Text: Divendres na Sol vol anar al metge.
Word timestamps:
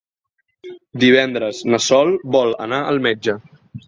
Divendres 1.03 1.59
na 1.73 1.79
Sol 1.87 2.09
vol 2.37 2.55
anar 2.67 2.81
al 2.93 2.99
metge. 3.07 3.37